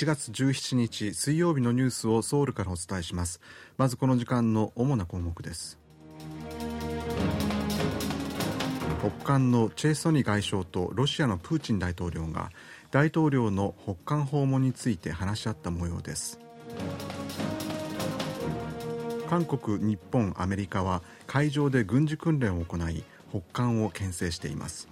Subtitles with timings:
[0.00, 3.38] 1月17日水曜日のニュースをソウルからお伝えします。
[3.76, 5.78] まずこの時間の主な項目です。
[9.00, 12.50] 北韓のチェ・ソニ外相とロシアのプーチン大統領が
[12.90, 16.40] 大統領の北韓訪問について話し合った模様です。
[19.28, 24.88] 韓国、日本、アメリカは海上で軍事訓練を行い北韓を牽制しています。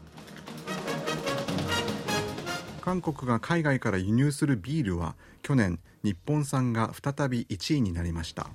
[2.88, 8.46] 韓国が海外から輸入するビールは去年日本産が再び1位になりました。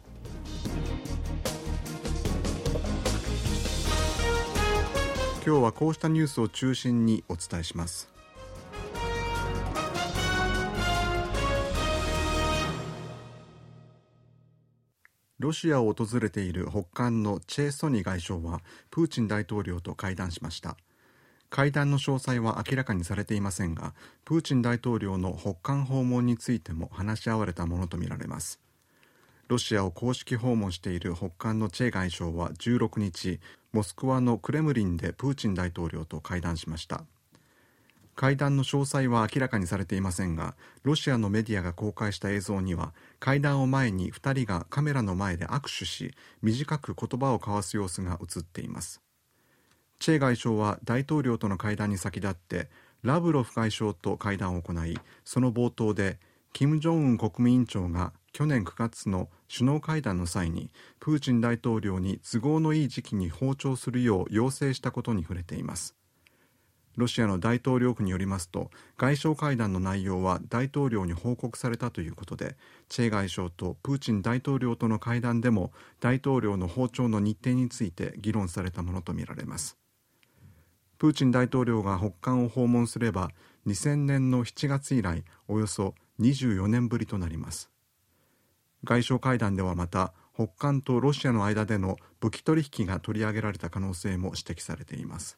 [5.46, 8.12] 今日はこうしたニュースを中心にお伝えします。
[15.38, 20.76] ロシアを訪れている北韓のチェ・ソニ外相はプーチン大統領と会談しました。
[21.54, 23.94] 会談の詳細は明らかにされていませんが
[24.26, 28.60] プーチン大統領の北韓訪問についても話し合われたものとみられます。
[29.50, 33.40] ロシアを公式訪問している北韓のチェ外相は16日
[33.72, 37.04] モスクワのクレムリンでプーチン大統領と会談しました。
[38.16, 49.04] 会談の詳細は明らかにされていませんがロシアのメディアが公開した映像には会談を前に2人がカメラの前で握手し短く言葉を交わす様子が映っています。
[50.04, 52.68] チェ外相は大統領との会談に先立って
[53.04, 56.20] ラブロフ外相と会談を行いその冒頭で
[56.52, 65.96] 金正恩国務委員長が去年9月の首脳会談の際にプーチン大統領に都合のいい時期に訪朝するよう要請したことに触れています。
[66.98, 72.58] ロシアの大統領府によりますと外相会談の内容は大統領に報告されたということで
[72.90, 75.72] チェ外相とプーチン大統領との会談でも
[76.02, 79.78] 大統領の訪朝の日程について議論されたものとみられます。
[81.04, 83.32] プーチン大統領が北韓を訪問すれば
[83.68, 87.70] 2000年の7月以来およそ24年ぶりとなります。
[88.86, 95.38] 外相会談ではまた北韓とロシアの間での武器取引が取り上げられた可能性も指摘されています。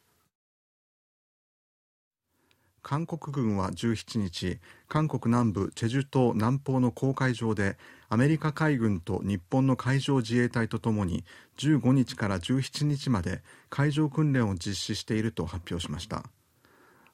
[2.80, 7.76] 韓国軍は17日韓国南部チェジュ島南方の公海上で
[8.08, 11.24] アメリカ海軍と日本の海上自衛隊とともに
[11.58, 16.24] 15日から17日まで海上訓練を実施していると発表しました。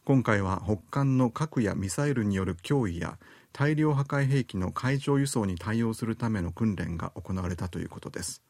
[0.05, 3.19] 今回は北韓の核やミサイルによる脅威や
[3.53, 8.43] 大量破壊兵器の海上輸送に対応するための訓練が行われたということです。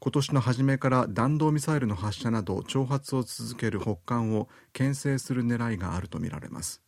[0.00, 6.82] 今年の初めから弾道ミサイルの発射など挑発を続ける北韓を牽制する狙いがあるとみられます。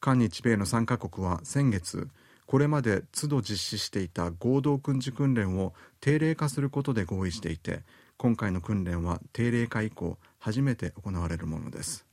[0.00, 2.10] 韓日米の3カ国は先月
[2.46, 7.82] これまで都度実施していた合同軍事訓練を定例化することで合意していて
[8.16, 12.06] 今回の訓練は定例化以降初めて行われるものです。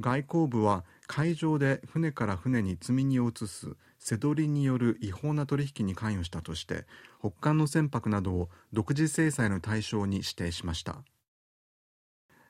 [0.00, 6.86] 外交部は海上で船から船に積み荷を移す瀬取りによる違法な取引に関与したとして
[7.20, 11.02] 北韓の船舶などを独自制裁の対象に指定しました。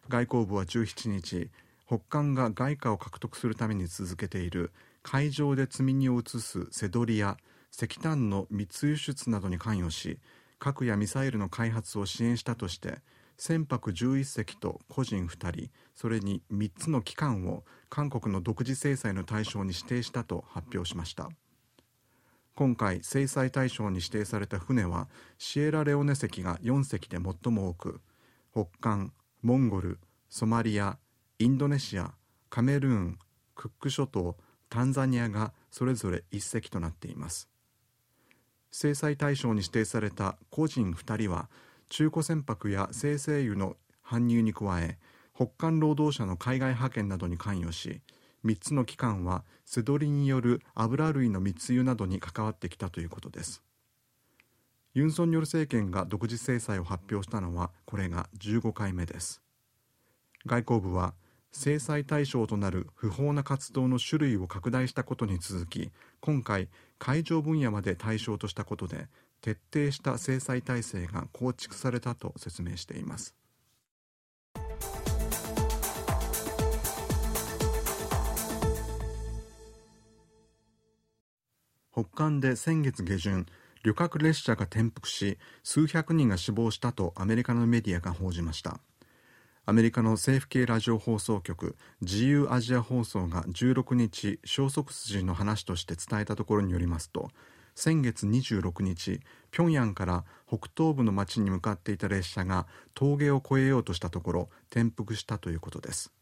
[0.08, 1.50] 外交部は17日
[1.90, 4.70] 北韓が外貨を獲得するために続けている。
[5.02, 7.36] 海上で積み荷を移す瀬取りや
[7.72, 10.18] 石炭の密輸出などに関与し
[10.58, 12.98] 核やミサイルの開発を支援したとして
[13.38, 21.30] 船舶11隻と個人2人それに3つの機関を韓国の独自制裁の対象に指定したと発表しました。
[22.54, 25.08] 今回制裁対象に指定された船は
[25.38, 28.00] シエラレオネ隻が4隻で最も多く
[28.52, 30.98] 北韓モンゴルソマリア
[31.40, 32.12] インドネシア
[32.50, 33.18] カメルーン
[33.54, 34.36] クック諸島
[34.68, 37.48] タンザニアがそれぞれ1隻となっています。
[38.70, 41.48] 制裁対象に指定された個人2人は
[41.88, 44.98] 中古船舶や生成油の搬入に加え
[45.34, 48.02] 北韓労働者の海外派遣などに関与し
[48.44, 53.62] 3つの機関は瀬取りによる油類の密輸などに関わってきたということです。
[54.92, 59.40] ユン・ソンニョル政権が独自制裁を発表したのはこれが15回目です。
[60.46, 61.14] 外交部は
[61.52, 66.68] 制裁対象となる不法な活動の種類を拡大したことに続き今回
[66.98, 69.08] 海上分野まで対象としたことで
[69.40, 73.34] 徹底した制裁体制が構築されたと説明しています。
[81.92, 83.46] 北韓で先月下旬
[83.82, 88.80] 旅客列車が転覆し数百人が死亡したとアメリカのメディアが報じました。
[89.70, 97.30] アメリカの政府系ラジオ放送局自由アジア放送が16日消息筋の話として伝えたところによりますと
[97.76, 99.20] 先月26日
[99.52, 106.12] 平壌から北東部の町に向かっていた列車が峠を越えようとしたところ転覆したということです。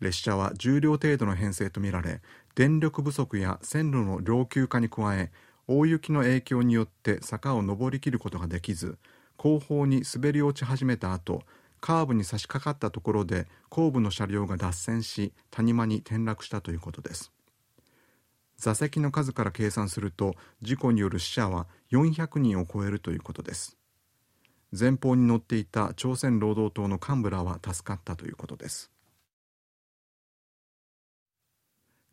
[0.00, 2.20] 列車は重量程度の編成とみられ
[2.56, 5.30] 電力不足や線路の老朽化に加え
[5.68, 8.98] 大雪の影響によって坂を登りきることができず
[9.36, 11.44] 後方に滑り落ち始めた後
[11.80, 17.32] カーブに差し掛かったところで後部の車両が脱線し谷間に転落したということです。
[18.56, 23.76] 座席の数から計算すると事故による死者は400人を超えるということです。
[24.78, 28.90] 前方に乗っていた朝鮮労働党の幹部らは助かったということです。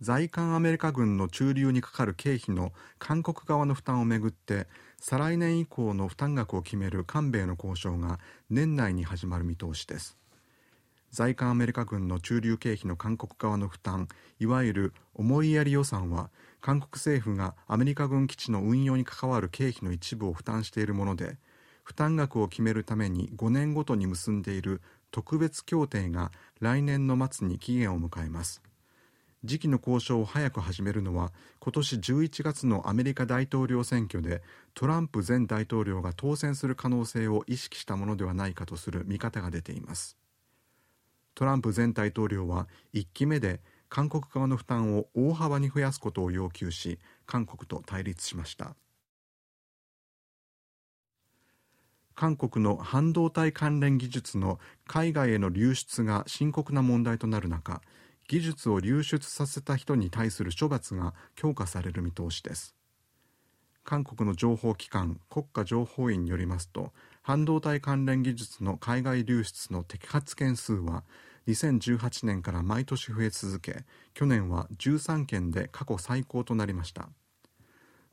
[0.02, 4.68] 在韓アメリカ軍の駐留にかかる経費の韓国側の負担をめぐって
[5.06, 10.18] 再来年以降の負担額を決める韓米の交渉が年内に始まる見通しです。
[11.12, 14.08] 在韓アメリカ軍の駐留経費の韓国側の負担
[14.40, 16.30] いわゆる思いやり予算は
[16.62, 21.36] 韓国政府がアメリカ軍基地の運用に関わる経費の一部を負担しているもので
[21.84, 28.62] 負担額を決めるために5年ごとに結んでいる特別協定が来年の末に期限を迎えます。
[29.46, 34.42] 時期の交渉を早く始めるのは今年11月のアメリカ大統領選挙で
[34.74, 40.18] トランプ前大統領が当選する可能性を意識したものではないかとする見方が出ています。
[41.36, 43.60] トランプ前大統領は1期目で
[43.90, 48.76] 韓国側の負担を大幅に増やすことを要求し韓国と対立しました。
[52.16, 57.82] 韓国の半導体関連技術の海外への流出が深刻な問題となる中
[58.28, 62.76] 技術を流出させた人に対する処罰が強化される見通しです。
[63.84, 71.04] 韓国の情報機関国家情報院によりますと半導体関連技術の海外流出の摘発件数は
[71.48, 73.84] 2018年から毎年増え続け
[74.14, 77.10] 去年は13件で過去最高となりました。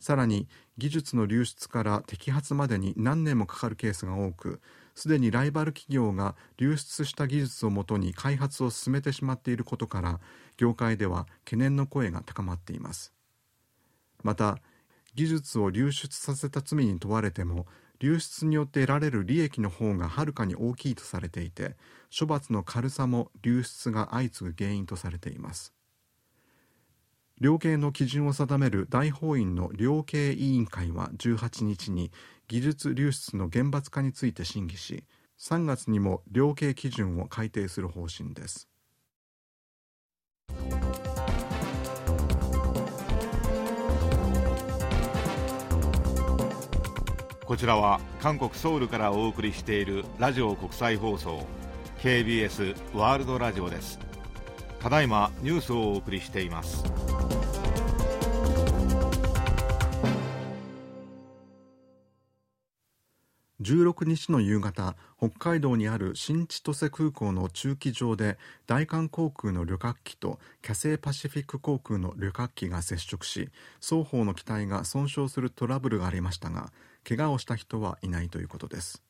[0.01, 0.49] さらに
[0.79, 4.61] 技術の流出から摘発までに何年もかかるケースが多く
[4.95, 10.21] すでにライバル企業が流出した技術をもとに開発を進めてしまっていることから
[10.57, 13.13] 業界では懸念の声が高まっています。
[14.23, 14.59] また
[15.15, 17.67] 技術を流出させた罪に問われても
[17.99, 21.77] 流出によって得られる利益の方がはるかに大きいとされていて
[22.17, 25.75] 処罰の軽さも流出が相次ぐ原因とされています。
[27.41, 32.13] 量刑の基準を定める大法院の量刑委員会は18日に
[32.49, 35.05] 技術流出の厳罰化について審議し
[35.41, 38.69] 3月にも量刑基準を改定する方針です。
[47.47, 51.47] こちらは韓国ソウルからお送りしているラジオ国際放送
[52.01, 53.99] KBS ワールドラジオです。
[54.79, 57.00] ただいまニュースをお送りしています。
[63.61, 76.73] 16日の夕方北海道にある新千歳空港の駐機場で大韓航空の旅客機とキャセイパシフィック航空の旅客機が接触し双方の機体が損傷するトラブルがありましたが
[77.07, 79.03] 怪我をした人はいないということです。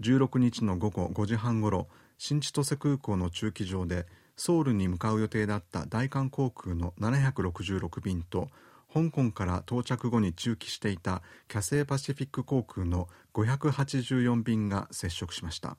[0.00, 1.88] 16日の午後5時半ごろ
[2.18, 4.06] 新千歳空港の駐機場で
[4.36, 8.48] ソウルに向かう予定だった大韓航空の766便と
[8.92, 15.78] 香港から到着後に駐機していたキャセイパシフィック航空の584便が接触しました。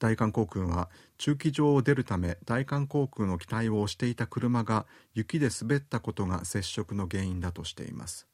[0.00, 0.88] 大韓航空は
[1.18, 8.26] 駐機場を出るため大韓航空の機体を押していた車が雪で滑ったことが接触の原因だとしています。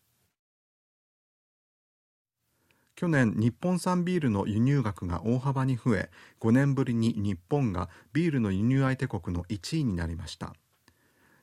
[2.94, 6.08] 去年日本産ビールの輸入額が大幅に増え
[6.40, 10.54] 5年ぶりに日本がビールの輸入相手国の1位になりました。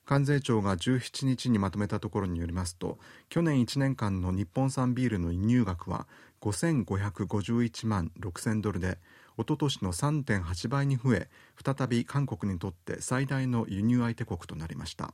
[0.05, 2.97] 関税庁が17日にまとめたところによりますと
[3.29, 6.07] 去年1年間の日本産ビールの輸入額は
[6.41, 8.97] 5551万6000ドルで
[9.37, 11.29] おととしの3.8倍に増え
[11.63, 15.13] 再び韓国にとって最大の輸入相手国となりました。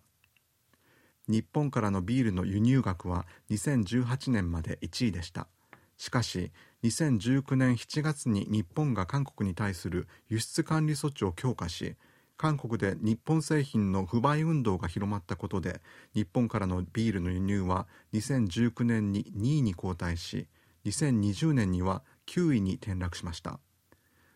[1.27, 5.47] 日本からのビールの輸入額は2018年まで1位でした。
[5.95, 6.51] しかし
[6.83, 11.95] 2019年7月に日本が韓国に対する輸出管理措置を強化し
[12.39, 15.81] 韓国で日本製品の不買運動が広まったことで
[16.13, 20.47] 日本からのビールの輸入は2019年に2位に後退し
[20.85, 23.59] 2020年には9位に転落しました。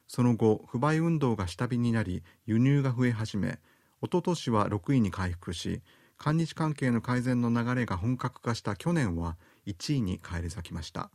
[0.05, 3.59] その後不買運動が下火になり輸入が増え始め
[4.01, 5.81] おととしは6位に回復し
[6.17, 11.09] 韓日関係の改善の流れが本格化した去年は1位に返り咲きました。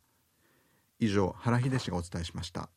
[0.98, 2.70] 以上原秀氏がお伝えしました。